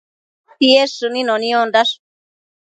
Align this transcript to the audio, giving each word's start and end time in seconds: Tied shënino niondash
Tied 0.59 0.89
shënino 0.93 1.33
niondash 1.41 1.93